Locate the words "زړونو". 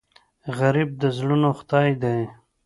1.17-1.49